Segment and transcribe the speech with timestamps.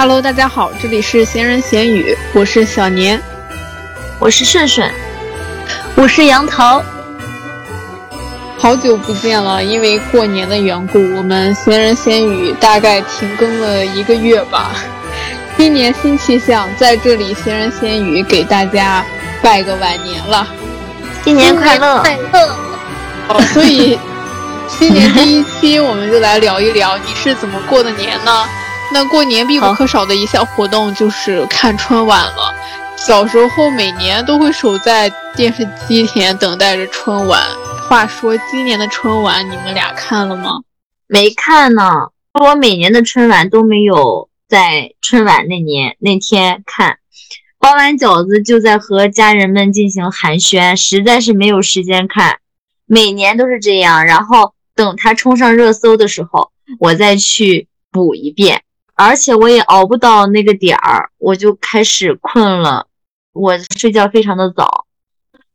[0.00, 3.20] Hello，大家好，这里是闲人闲语，我是小年，
[4.20, 4.88] 我是顺顺，
[5.96, 6.80] 我是杨桃。
[8.56, 14.70] 好久不见了，因为过年的缘故，我们闲人闲语大概停更了一个月吧。
[15.58, 19.04] 新年新气象，在这里闲人闲语给大家
[19.42, 20.46] 拜个晚年了，
[21.24, 21.98] 新年快乐！
[22.02, 22.56] 快乐！
[23.30, 23.98] 哦，所以
[24.68, 28.48] 新年第一期我们就来聊一聊你是怎么过的年呢？
[28.90, 32.54] 那过年必不可少的一项活动就是看春晚了。
[32.96, 37.40] 小时候每年都会守在电视机前等待着春晚。
[37.88, 40.60] 话说今年的春晚你们俩看了吗？
[41.06, 46.98] 没看呢，我每年的春晚都没有在春晚那年那天看。
[47.60, 52.38] 包完饺子就在和家人们进行寒暄，实在是没有时间看。
[52.86, 58.62] 每年都是这样，然后等他冲上热搜的时候，我再去补一遍。
[58.98, 62.88] 而且我也熬不到那个点儿，我就开始困了。
[63.32, 64.86] 我睡觉非常的早。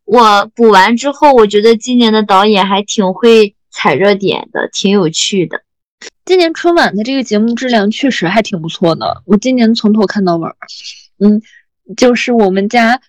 [0.05, 5.61] 我补完之后，我觉得今年的导演还挺会踩热点的，挺有趣的。
[6.23, 9.21] 今年春晚的这个节目质量确实还挺不错的。
[9.25, 10.55] 我今年从头看到尾儿。
[11.19, 11.41] 嗯，
[11.97, 13.01] 就是我们家，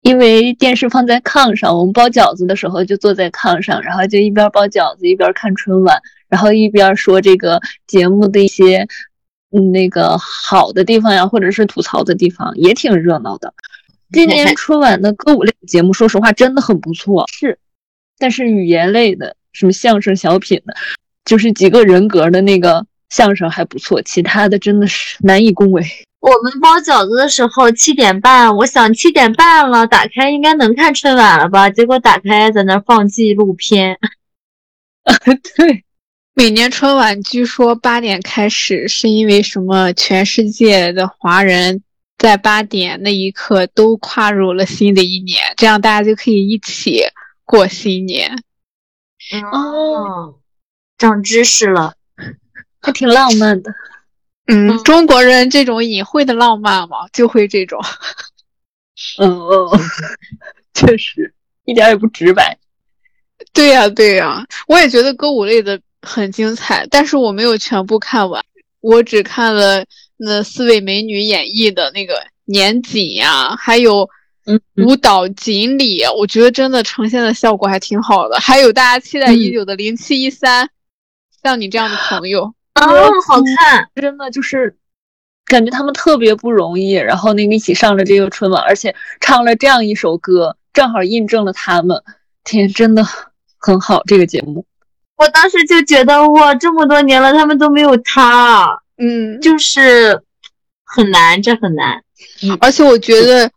[0.00, 8.88] 因为电视放在炕上，我们包饺子的时候就坐在炕上，然后就一边包饺子一边看春晚，然后一边说这个节目的一些。
[9.50, 13.52] 嗯，那个好的地方呀，或者是吐槽的地方，也挺热闹的。
[14.12, 17.26] 今年春晚的歌舞类节目，说实话真的很不错。
[17.32, 17.58] 是，
[18.18, 20.74] 但是语言类的，什么相声、小品的，
[21.24, 25.82] 就是几个人格的那个相声还不错，其他的真的是难以恭维。
[26.20, 31.70] 我们包饺子的时候七点半，我想七点半了，打开应该能看春晚了吧？
[31.70, 33.98] 结果打开在那放纪录片。
[35.56, 35.84] 对。
[36.38, 39.92] 每年春晚据说八点开始，是因为什么？
[39.94, 41.82] 全世界的华人
[42.16, 47.02] 在八点那一刻都跨入了新的一年，这样大家就可以一起
[47.44, 48.40] 过新年。
[49.52, 50.36] 哦，
[50.96, 51.94] 长知识了，
[52.80, 53.74] 还挺浪漫的。
[54.46, 57.82] 嗯，中国人这种隐晦的浪漫嘛，就会这种。
[59.18, 59.76] 嗯哦，
[60.72, 61.34] 确实
[61.64, 62.56] 一点也不直白。
[63.52, 65.80] 对呀对呀，我也觉得歌舞类的。
[66.02, 68.44] 很精彩，但是我没有全部看完，
[68.80, 69.84] 我只看了
[70.16, 74.08] 那四位美女演绎的那个年锦呀，还有
[74.76, 78.38] 舞蹈锦鲤，我觉得真的呈现的效果还挺好的。
[78.40, 80.70] 还有大家期待已久的零七一三，
[81.42, 82.86] 像你这样的朋友啊，
[83.26, 84.76] 好看，真的就是
[85.44, 92.02] 感觉他们特别不容易，然后那个一起上了这个春晚，而且唱了这样一首歌，正好印证了他们，
[92.44, 93.04] 天，真的
[93.58, 94.64] 很好，这个节目。
[95.18, 100.22] 我当时就觉得哇，这么多年了，他们都没有他，嗯，就是
[100.84, 102.02] 很难，这很难。
[102.60, 103.50] 而且我觉得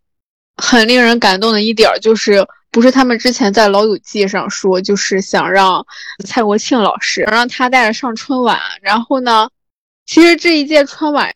[0.58, 5.86] 很令人感动的一点就是，不是他们之前在《老友记》上说，就是想让
[6.26, 9.48] 蔡国庆老师让他带着上春晚，然后呢，
[10.06, 11.34] 其实这一届春晚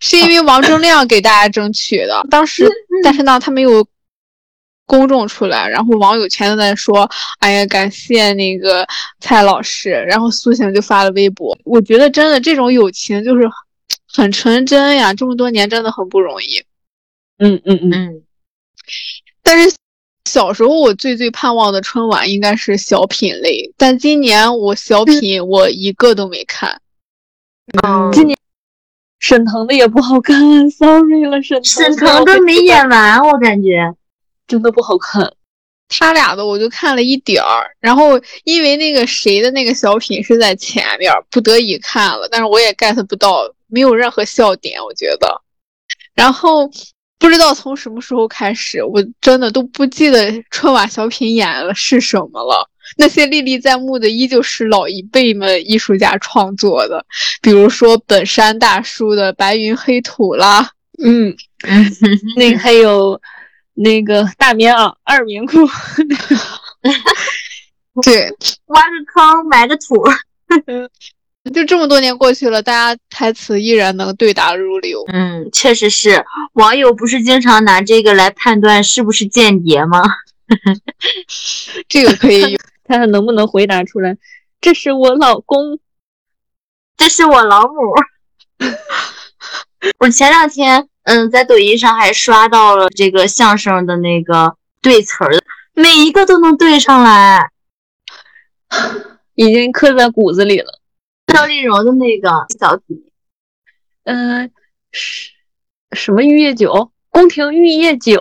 [0.00, 2.70] 是因为王铮亮给大家争取的，当时，
[3.02, 3.86] 但是呢，他没有。
[4.88, 8.84] 公众出来，然后网友全都在说：“哎呀，感谢那个
[9.20, 11.56] 蔡老师。”然后苏醒就发了微博。
[11.64, 13.48] 我觉得真的这种友情就是
[14.10, 16.64] 很纯真呀，这么多年真的很不容易。
[17.38, 18.22] 嗯嗯嗯。
[19.42, 19.76] 但是
[20.24, 26.80] 小时候我最最盼望的春晚应该是小品类，但今年我小品我一个都没看。
[27.82, 28.38] 嗯，今年
[29.20, 31.64] 沈腾的也不好看，sorry 了，沈腾。
[31.64, 33.94] 沈腾都没演完，我感觉。
[34.48, 35.32] 真的不好看，
[35.88, 45.42] 他俩的我就看了一点儿，然后因为那个谁的那个小品是在前面，不得已看了，但是我也 get 不到，没有任何笑点，我觉得。
[46.14, 46.68] 然后
[47.18, 52.68] 不知道从什么时候开始，我真的都不记得春晚小品演了是什么了。
[52.96, 57.04] 那些历历在目的依旧是老一辈们艺术家创作的，
[57.42, 60.70] 比如说本山大叔的《白云黑土》啦，
[61.02, 61.36] 嗯，
[62.36, 63.20] 那个还有。
[63.80, 65.54] 那个大棉袄、二棉裤，
[68.02, 68.28] 对，
[68.66, 70.04] 挖个坑埋个土，
[71.54, 75.04] 就这么多年过去了，大家台词依然能对答如流。
[75.12, 80.02] 嗯，确实是，网友不是经常拿这个来判断是不是间谍吗？
[81.88, 84.16] 这个可以看看能不能回答出来。
[84.60, 85.78] 这是我老公，
[86.96, 87.94] 这是我老母。
[90.00, 90.88] 我前两天。
[91.08, 97.50] 嗯，在抖音上还刷到了这个相声的那个对词儿，每一个都能对上来，
[99.34, 100.80] 已经刻在骨子里了。
[101.28, 102.28] 赵丽蓉的那个
[102.58, 103.02] 小品，
[104.04, 104.50] 嗯，
[104.92, 105.30] 是
[105.92, 106.92] 什么玉液酒？
[107.08, 108.20] 宫廷玉液酒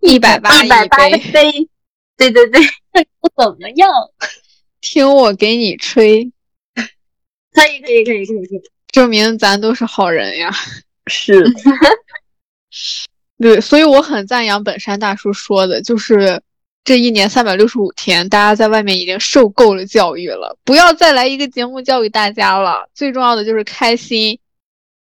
[0.00, 1.68] 一百八一百八的杯，杯，
[2.18, 2.60] 对对对，
[3.18, 3.90] 不怎么样。
[4.82, 6.30] 听我给你吹，
[7.54, 10.50] 可以可以可以可以可以，证明咱都是好人呀。
[11.06, 11.42] 是，
[13.38, 16.40] 对，所以我很赞扬本山大叔说的，就是
[16.84, 22.88] 这一年三百六十五天，大家在外面已经受够了教育了，不要再来一个节目教育大家了。
[22.94, 24.38] 最重要的就是开心，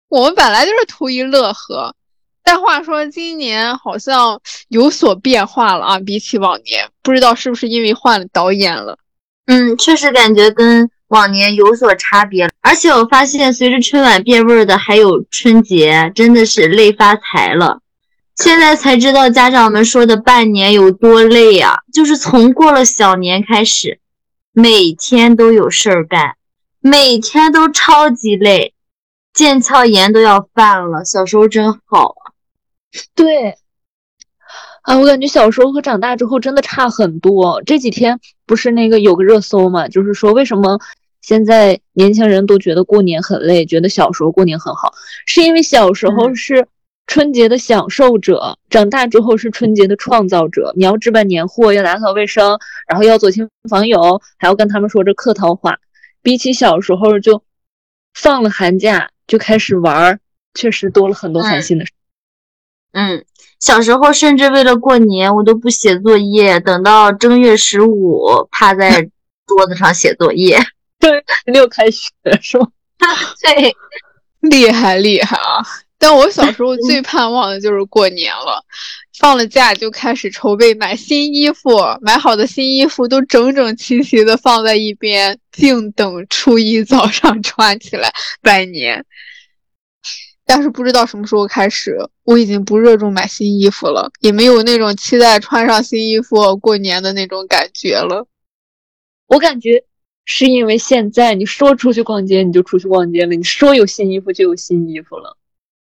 [0.08, 1.96] 我们本来就是图一乐呵。
[2.44, 8.98] 但话说，今年好像有所变化了啊，比起往年，不知道是不是因为换了导演了。
[9.48, 12.50] 嗯，确实感觉跟往年有所差别。
[12.62, 17.80] 而且我发现，随着春晚变味儿的还有春节，真的是累发财了。
[18.36, 24.00] 现在才知道家长们说的半年有多累呀、就是从过了小年开始，
[24.54, 26.36] 每天都有事儿干，
[26.80, 28.74] 每天都超级累，
[29.34, 31.04] 腱鞘炎都要犯了。
[31.04, 32.34] 小时候真好啊！
[33.16, 33.56] 对。
[34.84, 37.62] 啊，我感觉小时候和长大之后真的差很多。
[37.66, 40.80] 这几天不是那个有个热搜嘛，就是说为什么
[41.28, 44.94] 现在年轻人都觉得过年很累，觉得小时候过年很好，
[45.26, 46.66] 是因为小时候嗯是
[47.06, 50.72] 春节的享受者，长大之后是春节的创造者。
[50.78, 52.58] 你要置办年货，要打扫卫生，
[52.88, 55.78] 然后要走亲访友，还要跟他们说着客套话。
[56.22, 57.44] 比起小时候，就
[58.14, 60.20] 放了寒假就开始玩儿，
[60.54, 61.92] 确实多了很多烦嗯心的事。
[62.94, 63.26] 嗯，
[63.60, 69.10] 小时候甚至为了过年，我都不写作业，等到正月十五趴在
[69.46, 70.58] 桌子上写作业。
[71.00, 72.10] 对， 六开学
[72.42, 72.68] 是吧？
[73.44, 73.76] 对，
[74.50, 75.66] 厉害厉害啊！
[76.00, 78.64] 但我小时候最盼望的就是过年了，
[79.18, 81.72] 放了假就开始筹备买新衣服，
[82.02, 88.12] 买好的新衣服都整整齐齐的放在一边，静等初一早上穿起来
[88.42, 89.04] 拜年。
[90.46, 98.28] 但是不知道什么时候开始，我已经不热衷买新衣服了，也没有那种期待穿上新衣服过年的那种感觉了。
[99.28, 99.84] 我感觉
[100.28, 105.36] 是因为现在你说出去逛街你就出去逛街了，你说有新衣服就有新衣服了，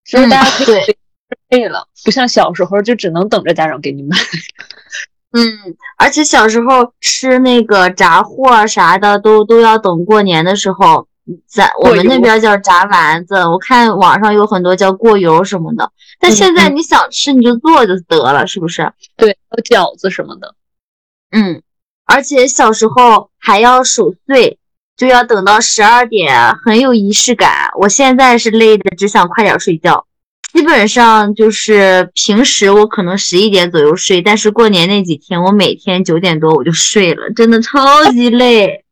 [0.04, 0.98] 所以嗯大家可以对
[1.48, 4.16] 备了，不像小时候就只能等着家长给你买。
[5.32, 11.08] 嗯，而且小时候吃那个炸货啊啥的，都都要等过年的时候。
[11.46, 15.92] 咱我们那边叫炸丸子，我看网上有很多叫过油什么的。
[16.18, 18.90] 但嗯现在你想吃你就做就得了，是不是？
[19.14, 20.54] 对，还有饺子什么的。
[21.30, 21.60] 嗯，
[22.08, 24.58] 而且小时候还要守岁，
[24.96, 27.70] 就要等到十二点，很有仪式感。
[27.78, 30.06] 我现在是累的，只想快点睡觉。
[30.54, 38.84] 基本上就是平时我可能十一点左右睡，但是过年那几天，我每天九点多我就睡了，真的超级累。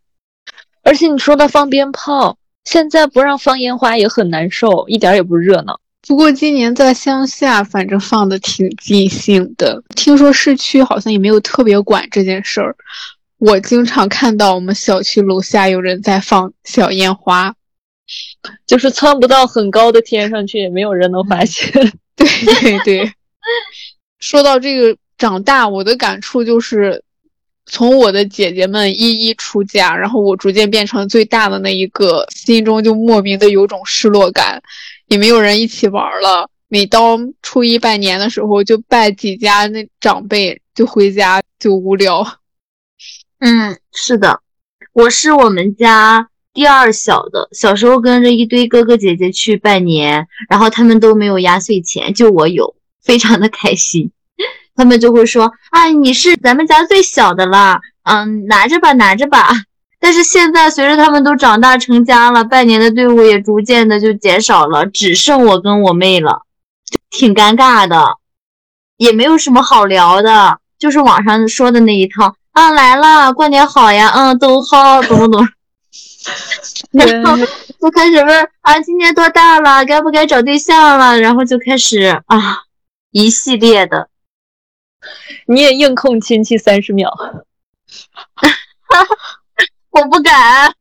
[0.82, 5.78] 而且你说到放鞭炮，现在不让放烟花也很难受，一点也不热闹。
[6.06, 9.82] 不过今年在乡下，反正放的挺尽兴的。
[9.94, 12.74] 听说市区好像也没有特别管这件事儿。
[13.38, 17.54] 我经常看到我们小区楼下有人在放小烟花。
[18.66, 21.70] 就是窜不到很高的天上去，也没有人能发现。
[22.16, 22.26] 对
[22.60, 23.12] 对对。
[24.18, 27.04] 说到这个长大，我的感触就是，
[27.66, 34.60] 从我的姐姐们一一出嫁，然后我逐渐变成最大的那一个，心中就莫名的有种失落感，
[35.10, 36.48] 也没有人一起玩了。
[36.68, 42.38] 每到初一拜年的时候，就拜几家那长辈，就回家就无聊。
[43.40, 44.40] 嗯，是的，
[44.92, 54.12] 我是我们家第二小的，小时候跟着一堆哥哥姐姐去拜年，然后他们都没有压岁钱，就我有，非常的开心。
[54.76, 59.48] 他们就会说：“啊，你是咱们家最小的啦，嗯，拿着吧，拿着吧。”
[60.00, 66.42] 但是现在随着他们都长大成家了，拜年的队伍也逐渐的就减少了，只剩我跟我妹了，
[66.90, 68.16] 就挺尴尬的，
[68.96, 72.34] 也没有什么好聊的，就是网上说的那一套。
[72.52, 75.48] 啊，来了，过年好呀，嗯，都好，怎么怎么？
[77.06, 77.36] 然后
[77.80, 81.20] 就开始问啊，今年多大了，该不该找对象了？
[81.20, 82.64] 然后就开始啊，
[83.12, 84.08] 一系列的。
[85.46, 87.10] 你也硬控亲戚三十秒，
[89.90, 90.72] 我不敢，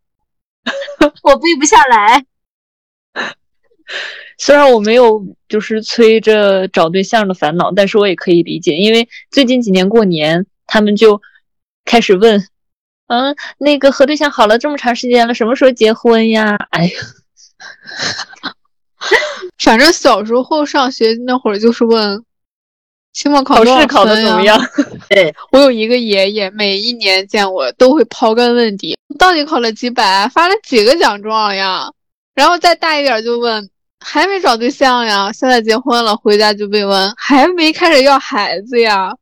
[1.24, 2.26] 我背不下来。
[4.38, 11.22] 虽然我没有就是催着找对象的烦恼，但是我也可以理解，因为最近几年过年，他们就
[11.86, 12.48] 开始问，
[13.08, 16.56] 嗯，那个和对象好了这么长时间了，什么时候结婚呀？
[16.70, 16.92] 哎呀，
[19.58, 22.24] 反正小时候上学那会儿就是问，
[23.12, 24.58] 期末考试考的怎么样？
[25.10, 31.92] 对 我有一个爷爷，每一年见我都会刨根问底，到底考了几百，发了几个奖状呀？
[32.36, 39.14] 然后再大一点就问还没找对象呀，现在结婚了，回家就被问还没开始要孩子呀。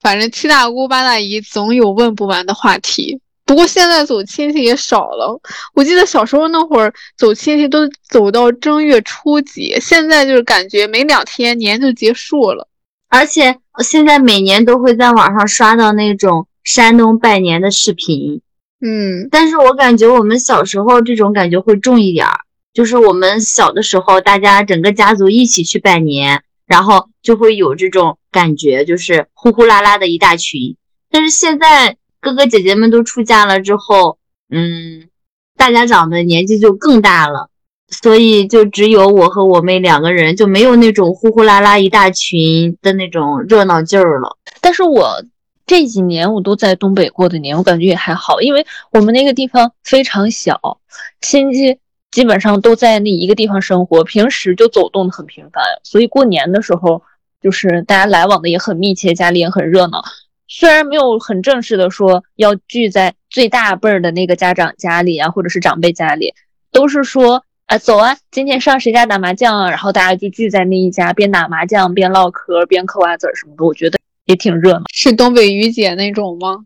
[0.00, 3.20] 反正七大姑八大姨总有问不完的话题。
[3.44, 5.40] 不过现在走亲戚也少了，
[5.74, 12.67] 我记得小时候那会儿走亲戚都走到正月初几，现在就是感觉没两天年就结束了。
[13.08, 18.42] 而且现在每年都会在网上刷到那种山东拜年的视频，
[18.80, 22.40] 嗯，但是我感觉我们小时候这种感觉会重一点儿，
[22.74, 30.76] 就是我们小的时候，大家整个家族一起去拜年，然后就会有这种感觉，就是呼呼啦啦的一大群。
[31.10, 34.18] 但是现在哥哥姐姐们都出嫁了之后，
[34.50, 35.08] 嗯，
[35.56, 37.48] 大家长的年纪就更大了。
[37.90, 44.36] 所以就只有我和我妹两个人，就没有那种呼呼啦啦一大群的那种热闹劲儿了。
[44.60, 45.24] 但是我
[45.66, 50.78] 这几年我都在东北过的年，我感觉也还好，因为我们那个地方非常小，
[51.22, 51.78] 亲戚
[52.10, 57.02] 基本上都在那一个地方生活，平时就走动的很频繁，所以过年的时候
[57.40, 60.04] 就是大家来往的也很密切，家里也很热闹。
[60.46, 66.34] 虽然没有很正式的说要聚在最大辈儿的那个家长家里啊，或者是长辈家里，
[66.70, 67.42] 都是说。
[67.68, 68.16] 啊，走啊！
[68.30, 69.68] 今天上谁家打麻将啊？
[69.68, 74.84] 然后大家就聚在那一家，边打麻将边唠嗑，边嗑瓜子儿什么的，我觉得也挺热闹。
[74.92, 76.64] 是东北雨姐那种吗？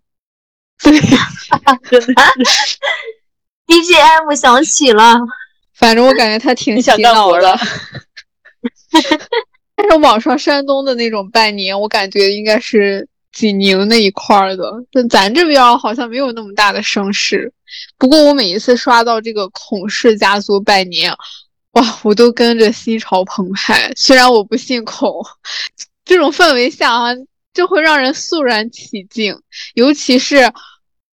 [0.83, 0.91] 对
[3.67, 5.19] ，BGM 响起了。
[5.75, 7.59] 反正我感觉他挺洗脑的。
[9.75, 13.09] 但是网上山东的那种拜年，我感觉应该是。
[13.33, 17.51] 济宁那一块儿的，但咱这边好像没有那么大的声势。
[17.97, 21.11] 不过我每一次刷到这个孔氏家族拜年，
[21.73, 23.91] 哇，我都跟着心潮澎湃。
[23.97, 25.25] 虽然我不信孔，
[26.05, 27.15] 这种氛围下啊，
[27.55, 29.41] 就会让人肃然起敬。
[29.73, 30.53] 尤其是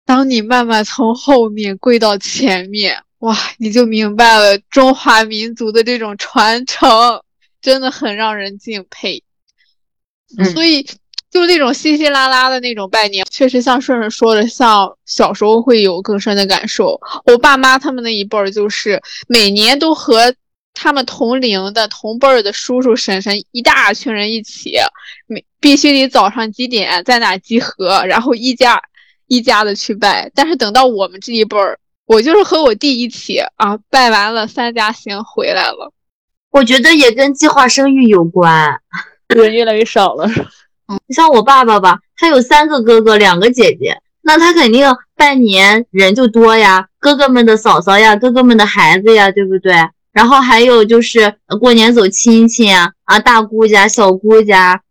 [0.04, 7.20] 当你慢慢从后面跪到前面，哇，你就明白了中华民族的这种传承，
[7.60, 9.24] 真的很让人敬佩。
[10.54, 10.86] 所以。
[11.34, 17.00] 就那种稀稀拉拉的那种拜年，确实像顺顺说的，像小时候会有更深的感受。
[17.26, 20.32] 我爸妈他们那一辈儿，就是每年都和
[20.72, 24.76] 他们同龄的同辈儿的叔叔婶婶一大群人一起，
[25.26, 28.80] 每必须得早上几点在哪集合，然后一家
[29.26, 30.30] 一家的去拜。
[30.36, 31.76] 但是等到我们这一辈儿，
[32.06, 35.92] 我就是和我弟一起啊，拜完了三家行回来了。
[36.52, 38.80] 我觉得也跟计划生育有关，
[39.34, 40.30] 人越来越少了。
[41.06, 44.86] 你像我爸爸吧，他有三个哥哥，两个姐姐，那他肯定
[45.16, 49.74] 拜年人就多呀，哥哥们的嫂嫂呀，哥哥们的孩子呀，对不对？
[50.12, 54.82] 然后还有就是过年走亲戚呀，啊，大姑家、小姑家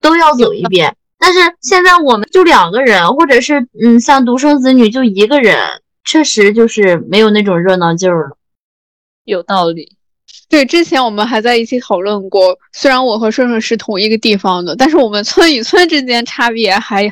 [0.00, 0.96] 都要走一遍。
[1.18, 5.58] 但是现在我们就两个人，或者是嗯，像独生子女就一个人，
[6.04, 8.36] 确实就是没有那种热闹劲儿了。
[9.24, 9.93] 有道理。
[10.48, 12.58] 对，之前我们还在一起讨论过。
[12.72, 17.10] 虽然我和顺顺是同一个地方的，但是我们村与村之间差别还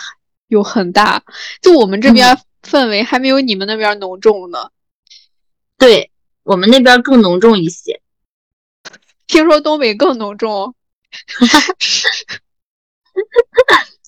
[0.49, 1.23] 有很大。
[1.61, 4.71] 就我们这边氛围还没有你们那边浓重呢。
[5.79, 6.11] 对
[6.45, 8.01] 我们那边更浓重一些。
[9.27, 10.75] 听说东北更浓重，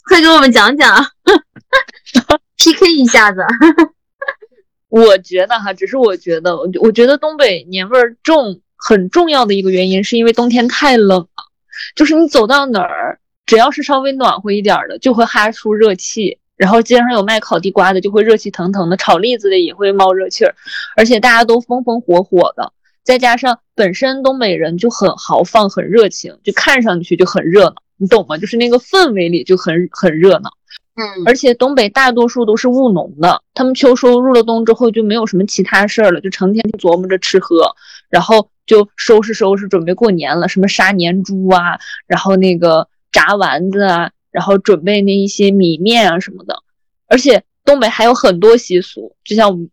[0.08, 1.04] 快给我们讲讲
[2.56, 3.40] ，PK 一下子。
[4.88, 8.60] 我觉得哈，只是我觉得，我我觉得东北年味儿重。
[8.86, 11.26] 很重要的一个原因是因为冬天太冷了，
[11.96, 16.36] 就是你走到哪儿，只要是稍微暖和一点的，就会哈出热气。
[16.56, 20.54] 然后街上有卖烤地瓜的，就会热气腾腾的；炒栗子的也会冒热气儿，
[20.96, 22.74] 而且大家都风风火火的。
[23.02, 28.36] 再加上本身东北人就很豪放、很热情，就看上去就很热闹，你懂吗？
[28.36, 30.50] 就是那个氛围里就很很热闹。
[30.96, 37.74] 嗯，而且东北大多数都是务农的，他们秋收入了冬之后就没有什么其他事儿了，就成天琢磨着吃喝，
[38.10, 38.50] 然后。
[38.66, 40.48] 就收拾收拾，准备过年了。
[40.48, 46.62] 什么杀年猪啊，然后那个炸丸子啊，然后准备那一些米面啊什么的。
[47.06, 49.70] 而且东北还有很多习俗，就像我们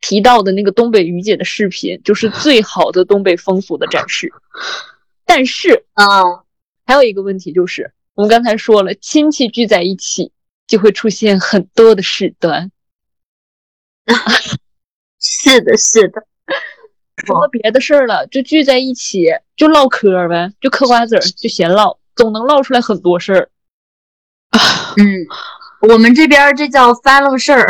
[0.00, 4.32] 提到的那个东北于姐的视频，就是最好的东北风俗的展示。
[5.26, 6.22] 但是啊，
[6.86, 10.32] 还有一个问题就是，我们刚才说了，亲戚聚在一起
[10.66, 12.70] 就会出现很多的事端。
[15.20, 16.26] 是的，是的。
[17.26, 23.48] 说别的事儿了，就聚在一起就唠嗑呗，就嗑瓜子儿，就闲唠，总能唠出来很多事儿。
[24.96, 25.26] 嗯，
[25.88, 27.66] 我们这边这叫翻了事儿，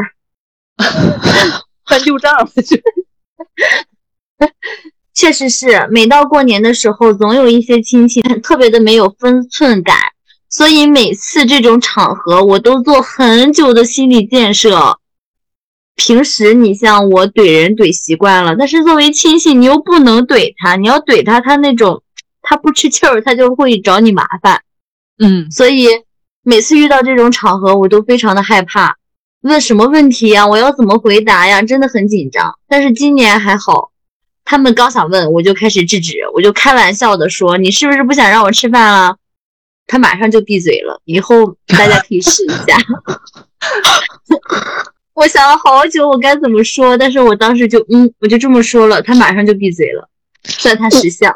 [1.87, 2.49] 翻旧账。
[5.15, 9.97] 确实是，每到过年的时候，总有一些亲戚特别的没有分寸感，
[10.49, 15.01] 所以每次这种场合，我都做很久的心理建设。
[15.99, 22.03] 平时你像我怼人怼习惯了，但是作为亲戚，你又不能怼他，你要怼他，他那种
[22.41, 24.63] 他不吃气儿，他就会找你麻烦。
[25.19, 25.89] 嗯，所以
[26.45, 28.97] 每次遇到这种场合，我都非常的害怕。
[29.41, 30.47] 问什么问题呀？
[30.47, 31.61] 我要怎么回答呀？
[31.63, 32.57] 真的很紧张。
[32.69, 33.91] 但是今年还好，
[34.45, 39.17] 他们刚想问，我就开始制止，我就开玩笑的说：“你是不是不想让我吃饭啊？”
[39.89, 41.01] 他马上就闭嘴了。
[41.05, 42.79] 以后大家可以试一下。
[45.19, 50.09] 我想了好久，我该怎么说，但是我当时就嗯，我就这么说了，他马上就闭嘴了，
[50.45, 51.35] 算他识相。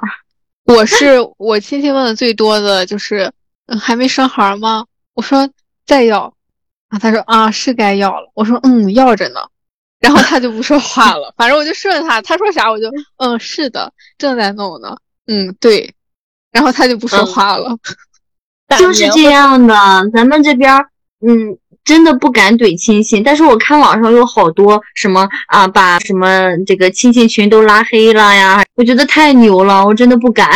[0.64, 3.32] 我是我亲戚问的最多的就是，
[3.66, 4.86] 嗯，还没生孩吗？
[5.14, 5.50] 我说
[5.84, 6.32] 再要。
[6.88, 9.40] 啊，他说啊是该要了，我说嗯要着呢，
[9.98, 14.96] 然后他就不说话了，反正我就顺他，他说啥我就嗯是的，正在弄呢，
[15.26, 15.94] 嗯对，
[16.52, 17.76] 然后他就不说话了，
[18.78, 19.74] 就是这样的，
[20.12, 20.76] 咱们这边
[21.26, 30.50] 嗯真的不敢怼亲戚，但是我看网上有好多什么啊把什么这个亲戚群都拉黑了呀，我觉得太牛了，我真的不敢。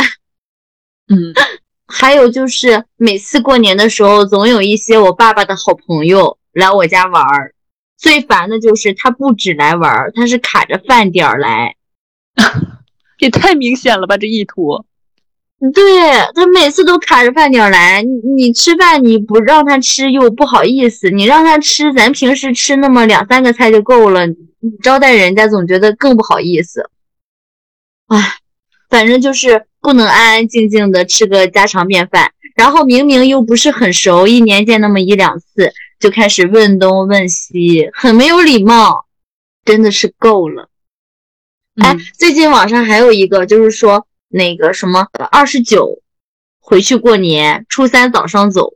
[1.08, 1.32] 嗯。
[1.88, 7.54] 还有就是每次过年的时候，总有一些我爸爸的好朋友来我家玩儿。
[7.96, 11.76] 最烦的就是他不止来玩儿，他是卡着饭点儿来，
[13.18, 14.84] 也太明显了吧这意图。
[15.72, 15.82] 对
[16.34, 24.36] 他每次都卡着饭点儿来，你你吃饭你不让他吃又不好意思，你让他吃，咱平时吃那么两三个菜就够了，你
[24.82, 26.90] 招待人家总觉得更不好意思。
[28.08, 28.36] 唉，
[28.88, 29.66] 反正就是。
[29.78, 39.06] 不能安安静静的吃个家常便饭，然后明明又不是很熟，一年见那么一两次，就开始问东问西，很没有礼貌，
[39.64, 40.68] 真的是够了。
[41.76, 46.02] 哎、嗯，最近网上还有一个，就是说那个什么二十九
[46.58, 48.74] 回去过年，初三早上走，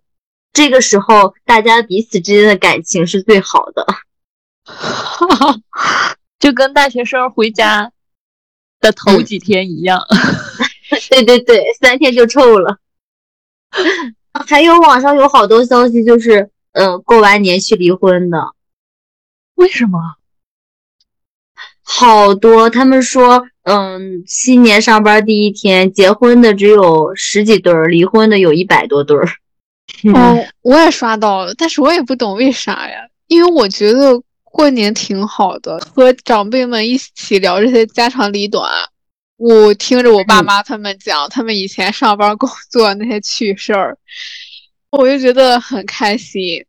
[0.53, 3.87] 这个时候大家彼此之间的感情是最好的，
[6.39, 7.93] 就跟大学生回家
[8.81, 10.01] 的头几天一样。
[11.11, 12.79] 对对对，三天就臭了。
[14.47, 18.55] 还有网上有好多消息，就是呃，过完年去离婚的。
[19.55, 20.17] 为什么？
[21.93, 29.27] 好多，他们说，嗯，新年上班第一天，结婚的只有十几对儿，离婚的有一百多对儿。
[30.15, 33.09] 哦，我也刷到了，但是我也不懂为啥呀？
[33.27, 38.71] 因为我觉得过年挺好的，和长辈们一起聊这些家长里短。
[39.37, 43.99] 我听着我爸妈他们讲，他们以前上班工作那些趣事儿，
[44.91, 46.65] 我就觉得很开心。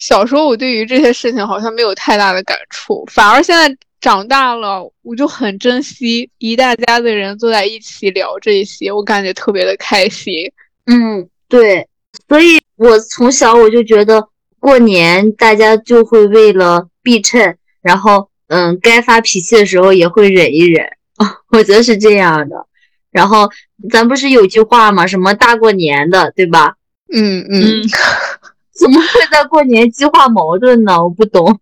[0.00, 10.52] 小时候我对于这些事情好像没有太大的感触，反而现在长大了，我就很珍惜一大家子人坐在一起聊这些，我感觉特别的开心。
[10.84, 11.88] 嗯，对，
[12.28, 14.28] 所以我从小我就觉得
[14.60, 20.84] 过年大家就会为了避衬，然后嗯，该发脾气的时候也会忍一忍。
[21.16, 22.66] 哦，我觉得是这样的。
[23.10, 23.48] 然后
[23.90, 25.06] 咱不是有句话吗？
[25.06, 26.74] 什么大过年的，对吧？
[27.10, 27.82] 嗯嗯，
[28.70, 31.02] 怎么会在过年激化矛盾呢？
[31.02, 31.58] 我不懂。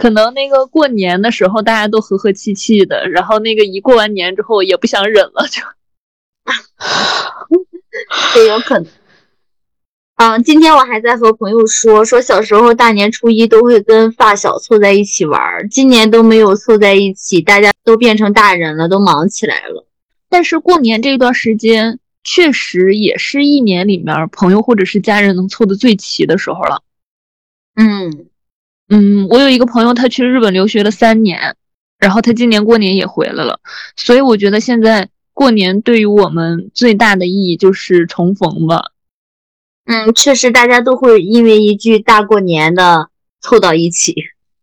[0.00, 5.60] 可能那个过年的时候大家都和和气气的，然后那个一过完年之后也不想忍了，就
[8.40, 8.90] 也有可能。
[10.16, 19.86] 嗯，今天我还在和朋友说，说小时候大年初一都会跟发小凑在一起玩，今年都没有凑在一起，大家都变成大人了，都忙起来了。
[20.28, 26.82] 但是过年这段时间，确实也是一年里面朋友或者是家人能凑的最齐的时候了。
[27.76, 28.26] 嗯
[28.90, 31.56] 嗯，我有一个朋友，他去日本留学了三年，
[31.98, 33.60] 然后他今年过年也回来了，
[33.96, 38.90] 所以我觉得现在过年对于我们最大的意义就是重逢吧。
[39.86, 43.08] 嗯，确实，大家都会因为一句“大过年的”
[43.40, 44.14] 凑到一起。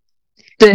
[0.60, 0.74] 对，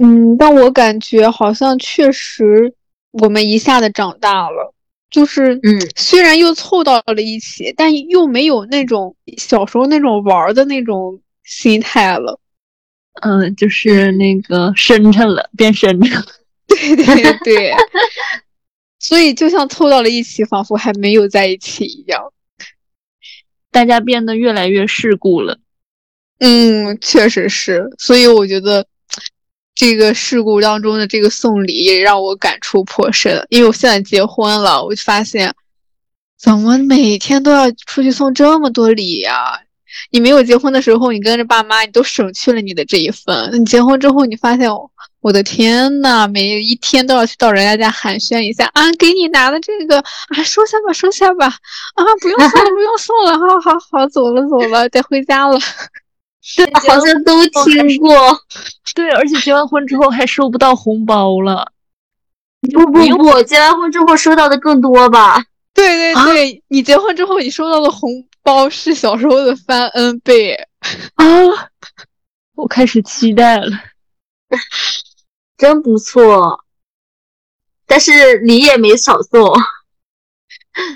[0.00, 2.74] 嗯，但我感觉好像确实
[3.10, 4.74] 我们一下子长大了，
[5.10, 12.38] 就是嗯，虽然又凑到了一起，但又没有那种小时候那种玩的那种心态了。
[13.22, 16.26] 嗯，就是那个深沉了，变深沉了。
[16.66, 17.74] 对对对，
[18.98, 22.32] 所以就像凑到了一起，仿佛还没有在一起一样。
[23.72, 25.58] 大家变得越来越世故了。
[26.38, 28.86] 嗯，确实是，所以我觉得
[29.74, 33.44] 这个事故当中的这个送礼也让我感触颇深。
[33.50, 35.52] 因为我现在结婚了，我就发现
[36.38, 39.60] 怎么每天都要出去送这么多礼呀？
[40.10, 43.50] 你没有结婚的时候，你跟着爸妈，你都省去了你的这一份。
[43.52, 44.68] 你结婚之后，你发现，
[45.20, 55.58] 我的天呐，每一天都要去到人家家寒暄一下啊，给你拿的这个啊，收下吧，收下吧，啊，不用送了，不用送了，好好好，走了走了，得回家了。
[56.56, 58.40] 对，好像都听过。
[58.94, 61.70] 对，而且结完婚之后还收不到红包了。
[62.72, 65.44] 不不不，结完婚之后收到的更多吧？
[65.80, 68.10] 对对对，你结婚之后你收到的红
[68.42, 70.54] 包是小时候的翻 N 倍
[71.14, 71.24] 啊！
[72.54, 73.66] 我开始期待了，
[75.56, 76.64] 真不错。
[77.86, 79.50] 但是礼也没少送，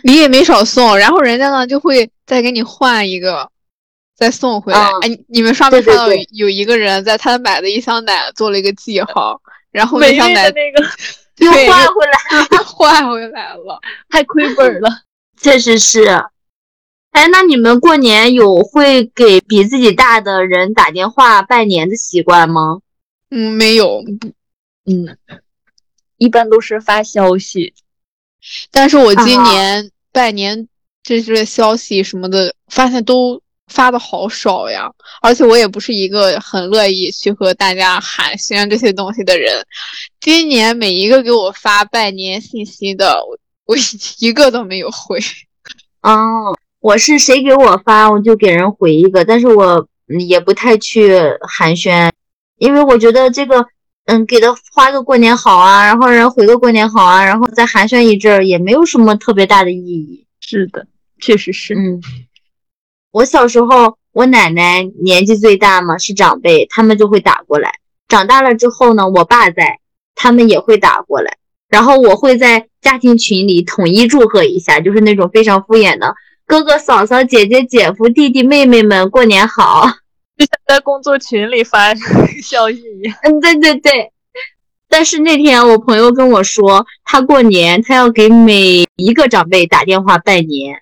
[0.03, 3.51] 礼也没少送，然后人家呢就会再给你换一个，
[4.15, 4.79] 再送回来。
[5.01, 10.87] 哎，你们刷没刷到有一个人在他买的一箱奶做了一个记号，然后那箱奶那个。
[11.37, 14.89] 又换回来了， 换回来了，还亏本了，
[15.41, 16.05] 确实是。
[17.11, 22.81] 哎，那你们过年有会给比自己大的人打电话拜年的习惯吗？
[23.31, 24.03] 嗯，没有，
[24.85, 25.17] 嗯，
[26.17, 27.75] 一般都是发消息。
[28.71, 30.69] 但是我今年拜年
[31.03, 33.41] 这些消息什么的，发现都。
[33.69, 34.91] 发的好少呀，
[35.23, 39.65] 而且我也不是一个很乐意去和大家寒暄这些东西的人。
[40.21, 43.77] 今年每一个给我发拜年信息的，我我
[44.21, 45.19] 一个都没有回。
[46.03, 49.89] 哦，我是谁给我发，我就给人回一个，但是我
[50.29, 52.11] 也不太去寒暄，
[52.59, 53.67] 因为我觉得这个，
[54.05, 60.27] 嗯，给他发个过年好啊，然后人回个过年好啊，然后再寒暄一阵儿，也没有什么特别大的意义。
[60.41, 60.87] 是的，
[61.21, 62.03] 确实是，嗯。
[63.15, 67.75] 我小时候，我奶奶年纪最大嘛，是长辈，他们就会打过来。
[68.09, 69.79] 长大了之后呢，我爸在，
[70.17, 71.37] 他们也会打过来。
[71.69, 76.13] 然后我会在家庭群里统一祝贺一下，就是那种非常敷衍的
[76.45, 79.87] 哥哥、嫂嫂、姐姐、姐夫、弟弟、妹妹们过年好，
[80.37, 81.95] 就像在工作群里发
[82.43, 83.17] 消息一样。
[83.23, 84.11] 嗯，对对对。
[84.89, 90.81] 但是那天我朋友跟我说，他过年他要给每一个长辈打电话拜年。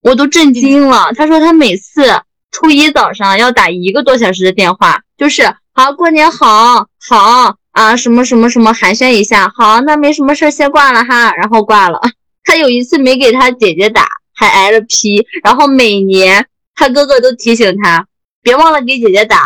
[0.00, 1.12] 我都震惊了。
[1.14, 12.00] 他说他每次初一早上要打一个多小时的电话，就是好过年好，好啊什么什么什么寒暄一下，好那没什么事先挂了哈，然后挂了。
[12.44, 15.26] 他有一次没给他姐姐打，还挨了批。
[15.42, 18.06] 然后每年他哥哥都提醒他，
[18.40, 19.38] 别忘了给姐姐打。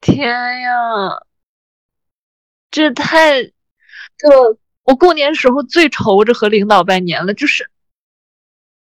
[0.00, 0.28] 天
[0.60, 0.70] 呀，
[2.70, 4.28] 这太这
[4.84, 7.70] 我过年时候最愁着和领导拜年了，就是。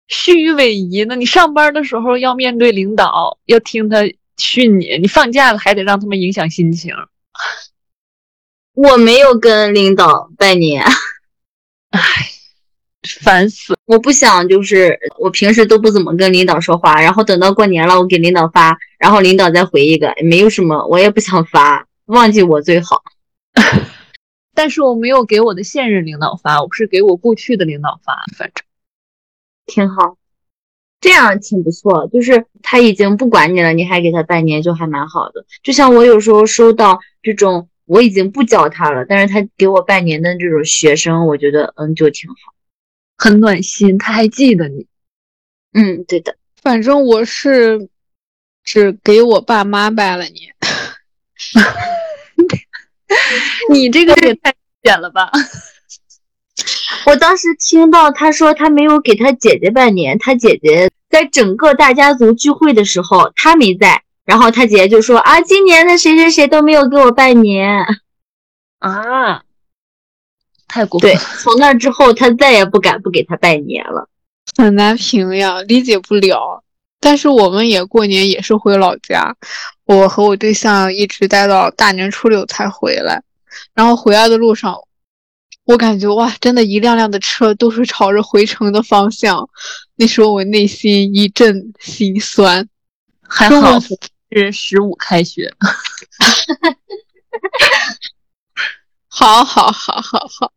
[0.07, 1.15] 虚与委蛇呢？
[1.15, 3.99] 你上班的时候要面对领导，要听他
[4.37, 6.93] 训你；你放假了还得让他们影响心情。
[8.73, 10.83] 我没有跟领导拜年，
[11.91, 11.99] 唉，
[13.21, 13.77] 烦死！
[13.85, 23.01] 我不想，就是我平时都不怎么跟领导说话，然后等到过年了，我给领导发，然后领导再回一个，没有什么，我也不想发，忘记我最好。
[24.53, 28.64] 但是我没有给我的现任领导发，我是给我过去的领导发，反正。
[29.65, 30.17] 挺好，
[31.01, 32.07] 这样挺不错。
[32.07, 35.45] 就是他已经不管你了，你还给他拜年，就还蛮好的。
[35.63, 42.35] 就像我有时候收到这种我已经不教他了，但是他给我拜年的这种学生，我觉得嗯就挺好，
[43.17, 43.97] 很暖心。
[43.97, 44.87] 他还记得你，
[45.73, 46.37] 嗯，对的。
[46.61, 47.89] 反正我是
[48.63, 50.55] 只给我爸妈拜了年
[53.71, 55.31] 你这个也太显了吧。
[57.05, 67.85] 我当时听到他说他没有给他姐姐拜年，他姐姐在整个大家族聚会的时候他没在，然后他姐姐就说啊，今年的谁谁谁都没有给我拜年
[68.79, 69.43] 啊，
[70.67, 71.11] 太过分。
[71.11, 74.07] 对，从那之后他再也不敢不给他拜年了，
[74.57, 76.63] 很难评呀，理解不了。
[76.99, 79.35] 但是我们也过年也是回老家，
[79.85, 83.21] 我和我对象一直待到大年初六才回来，
[83.73, 84.75] 然后回来的路上。
[85.65, 89.49] 我感觉哇，真的，一辆辆的车都是朝着回城的方向。
[89.95, 92.67] 那时候我内心一阵心酸。
[93.27, 93.79] 还好
[94.29, 95.51] 是十五开学。
[99.07, 100.53] 好好好好好。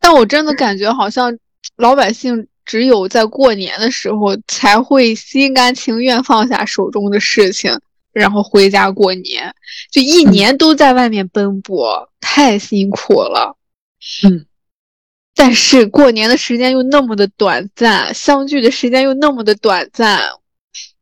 [0.00, 1.36] 但我真的感觉好像
[1.76, 7.78] 老百姓只有在过年的时候才会心甘情愿放下手中的事情，
[8.12, 9.54] 然后回家过年。
[9.90, 13.58] 就一年都在外面奔波，太辛苦了。
[14.24, 14.46] 嗯，
[15.34, 20.20] 但是过年的时间又那么的短暂，相聚的时间又那么的短暂，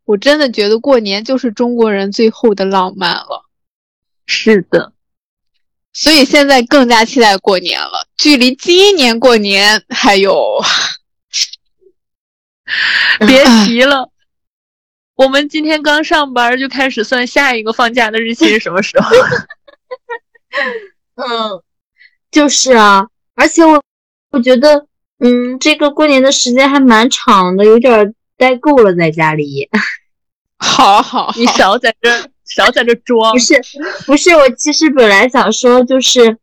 [0.05, 3.47] 我真的觉得过年就是中国人最后的浪漫了。
[4.27, 4.93] 是的，
[5.95, 8.07] 所以现在更加期待过年了。
[8.19, 10.61] 距离今年过年还有，
[13.27, 14.11] 别提了，
[15.15, 19.17] 我们今天刚上班就开始算下一个放假的日期是什么时候。
[21.17, 21.63] 嗯。
[22.31, 23.83] 就是啊，而且我
[24.31, 24.87] 我觉得，
[25.19, 29.69] 嗯，这个过年的时间还蛮长的，有点待够了在家里。
[30.59, 32.11] 好好，你少在这
[32.45, 33.39] 少在这装不。
[33.39, 33.55] 是
[34.07, 36.37] 不是，我其实本来想说，就是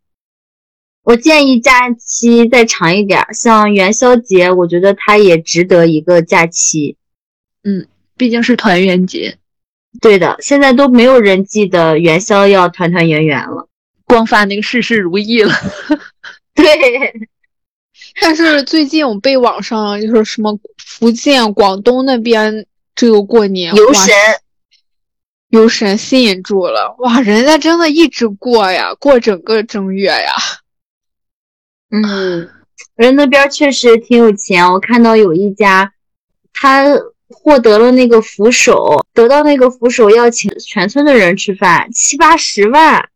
[1.04, 6.98] 我建议假期再长一点儿，像元宵节，我觉得它也值得一个假期。
[7.64, 9.38] 嗯毕竟是团圆节，
[10.02, 13.67] 对的，现在都没有人记得元宵要团团圆圆了。
[14.08, 15.54] 光发那个事事如意了。
[16.56, 16.66] 对，
[18.20, 22.66] 但是最近我被网上就是什么福建、广东那边
[22.96, 24.14] 这个过年哇游神
[25.50, 30.34] 游神吸引住了，哇，人家真的一直过呀，过整个正月呀。
[31.92, 32.50] 嗯，
[32.96, 34.72] 人那边确实挺有钱。
[34.74, 35.94] 我看到有一家，
[36.54, 36.86] 他
[37.30, 43.10] 获得了那个扶手，得到那个扶手要请全村的人吃饭，七八十万。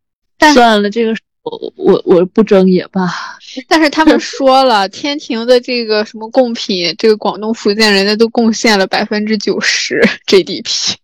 [0.53, 3.09] 算了，这个我我我不争也罢。
[3.67, 10.95] 但是他们 说了，天庭的这个什么贡品，这个广东、福建人家都贡献了百分之九十 GDP，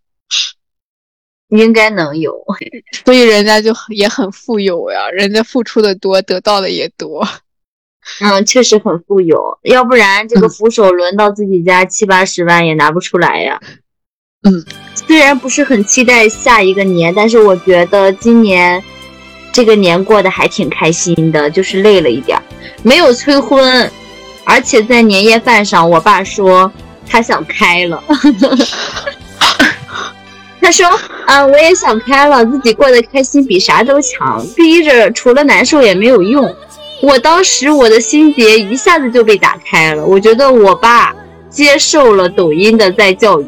[1.50, 2.34] 应该能有，
[3.06, 7.28] 所以人家就也很富有呀，人家付出的多，得到的也多。
[8.22, 13.60] 嗯，确实很富有，要不然这个嗯扶手轮到自己家七八十万也拿不出来呀。
[14.44, 14.64] 嗯，
[14.96, 18.82] 虽然不是很期待下一个年，但是我觉得今年
[19.58, 22.44] 这个年过得还挺开心的，就是累了一点儿，
[22.84, 23.92] 没有催婚，
[24.44, 26.72] 而且在年夜饭上，我爸说
[27.10, 28.00] 他想开了。
[30.62, 30.88] 他说
[31.26, 36.56] ：“啊，我也想开了，自己过得开心比啥都强，逼着除了难受也没有用。”
[37.02, 41.16] 我当时我的心结一下子就被打开了，我觉得我爸
[41.50, 43.48] 接受了抖音的再教育，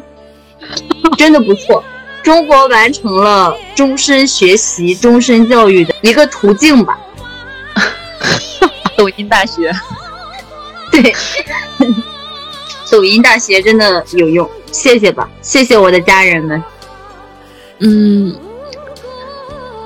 [1.16, 1.84] 真的不错。
[2.22, 6.98] 中国完成了终身学习、终身教育的一个途径吧。
[8.96, 9.72] 抖音大学，
[10.92, 11.14] 对，
[12.90, 16.62] 抖音大学真的有用，谢谢吧，谢谢我的家人们。
[17.78, 18.36] 嗯，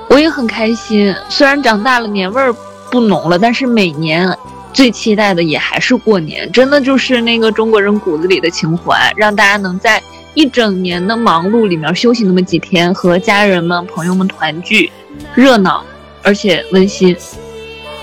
[0.09, 1.15] 我也很开心。
[1.29, 2.53] 虽然长大了，年味儿
[2.91, 4.37] 不浓了，但是每年
[4.73, 6.51] 最期待的也还是过年。
[6.51, 10.03] 真的就是那个中国人骨子里的情怀，让大家能在
[10.35, 14.91] 一整年的忙碌里面休息那么几天，和家人们、朋友们团聚，
[15.33, 15.83] 热闹
[16.21, 17.15] 而且温馨。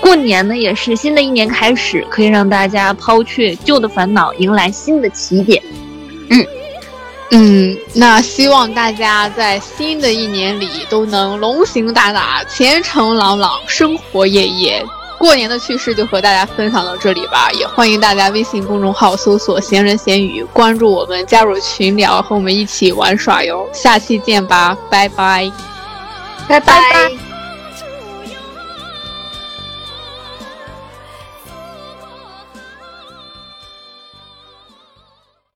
[0.01, 5.63] 过年呢，也是新的一年开始，可以让大家抛却旧的烦恼，迎来新的起点。
[6.29, 6.45] 嗯
[7.31, 14.85] 嗯，那希望大家在新的一年里都能龙行大大、前程朗朗、生活夜夜。
[15.23, 23.65] 过年的趣事就和大家分享到这里吧，也欢迎大家微信公众号搜索“闲人闲语”，关注我们，加入群聊，和我们一起玩耍哟。
[23.73, 25.49] 下期见吧，拜拜。
[26.45, 27.09] 拜拜